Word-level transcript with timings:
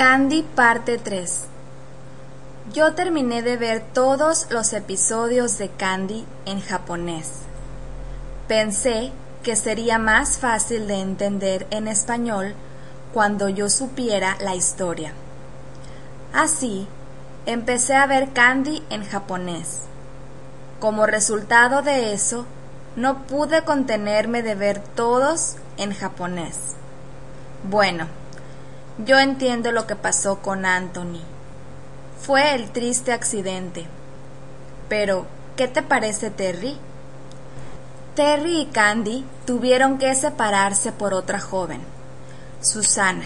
Candy 0.00 0.42
parte 0.42 0.96
3 0.96 1.42
Yo 2.72 2.94
terminé 2.94 3.42
de 3.42 3.58
ver 3.58 3.82
todos 3.92 4.46
los 4.48 4.72
episodios 4.72 5.58
de 5.58 5.68
Candy 5.68 6.24
en 6.46 6.62
japonés. 6.62 7.40
Pensé 8.48 9.12
que 9.42 9.56
sería 9.56 9.98
más 9.98 10.38
fácil 10.38 10.88
de 10.88 11.00
entender 11.00 11.66
en 11.70 11.86
español 11.86 12.54
cuando 13.12 13.50
yo 13.50 13.68
supiera 13.68 14.38
la 14.40 14.54
historia. 14.54 15.12
Así, 16.32 16.88
empecé 17.44 17.94
a 17.94 18.06
ver 18.06 18.32
Candy 18.32 18.82
en 18.88 19.04
japonés. 19.04 19.82
Como 20.78 21.04
resultado 21.04 21.82
de 21.82 22.14
eso, 22.14 22.46
no 22.96 23.26
pude 23.26 23.64
contenerme 23.64 24.42
de 24.42 24.54
ver 24.54 24.78
todos 24.78 25.56
en 25.76 25.92
japonés. 25.92 26.76
Bueno, 27.68 28.06
yo 28.98 29.18
entiendo 29.18 29.72
lo 29.72 29.86
que 29.86 29.96
pasó 29.96 30.40
con 30.40 30.66
Anthony. 30.66 31.20
Fue 32.20 32.54
el 32.54 32.70
triste 32.70 33.12
accidente. 33.12 33.86
Pero, 34.88 35.26
¿qué 35.56 35.68
te 35.68 35.82
parece 35.82 36.30
Terry? 36.30 36.78
Terry 38.14 38.62
y 38.62 38.66
Candy 38.66 39.24
tuvieron 39.46 39.98
que 39.98 40.14
separarse 40.14 40.92
por 40.92 41.14
otra 41.14 41.40
joven, 41.40 41.80
Susana. 42.60 43.24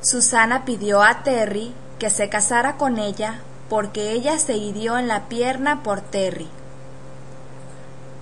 Susana 0.00 0.64
pidió 0.64 1.02
a 1.02 1.22
Terry 1.22 1.74
que 1.98 2.10
se 2.10 2.28
casara 2.28 2.76
con 2.76 2.98
ella 2.98 3.40
porque 3.68 4.12
ella 4.12 4.38
se 4.38 4.56
hirió 4.56 4.98
en 4.98 5.08
la 5.08 5.28
pierna 5.28 5.82
por 5.82 6.00
Terry. 6.00 6.48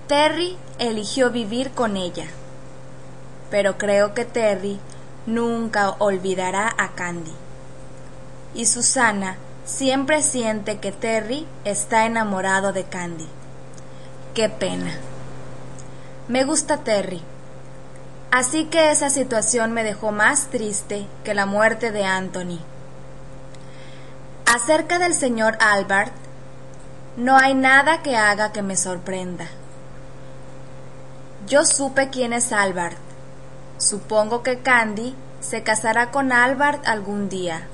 Terry 0.07 0.57
eligió 0.79 1.31
vivir 1.31 1.71
con 1.71 1.97
ella, 1.97 2.25
pero 3.49 3.77
creo 3.77 4.13
que 4.13 4.25
Terry 4.25 4.79
nunca 5.25 5.91
olvidará 5.99 6.73
a 6.77 6.89
Candy. 6.95 7.33
Y 8.53 8.65
Susana 8.65 9.37
siempre 9.65 10.21
siente 10.21 10.79
que 10.79 10.91
Terry 10.91 11.47
está 11.63 12.05
enamorado 12.05 12.73
de 12.73 12.83
Candy. 12.83 13.27
Qué 14.33 14.49
pena. 14.49 14.91
Me 16.27 16.43
gusta 16.43 16.77
Terry. 16.77 17.21
Así 18.31 18.65
que 18.65 18.91
esa 18.91 19.09
situación 19.09 19.71
me 19.71 19.83
dejó 19.83 20.11
más 20.11 20.47
triste 20.47 21.07
que 21.23 21.33
la 21.33 21.45
muerte 21.45 21.91
de 21.91 22.03
Anthony. 22.03 22.59
Acerca 24.45 24.99
del 24.99 25.13
señor 25.13 25.57
Albert, 25.59 26.11
no 27.17 27.37
hay 27.37 27.53
nada 27.53 28.01
que 28.01 28.17
haga 28.17 28.51
que 28.51 28.61
me 28.61 28.75
sorprenda. 28.75 29.47
Yo 31.47 31.65
supe 31.65 32.09
quién 32.09 32.33
es 32.33 32.51
Albert. 32.51 32.97
Supongo 33.77 34.41
que 34.41 34.59
Candy 34.59 35.15
se 35.41 35.63
casará 35.63 36.11
con 36.11 36.31
Albert 36.31 36.87
algún 36.87 37.29
día. 37.29 37.67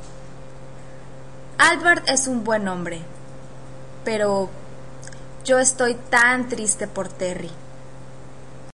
Albert 1.57 2.09
es 2.09 2.27
un 2.27 2.43
buen 2.43 2.67
hombre, 2.67 3.01
pero 4.03 4.49
yo 5.45 5.59
estoy 5.59 5.95
tan 5.95 6.49
triste 6.49 6.87
por 6.87 7.07
Terry. 7.07 7.51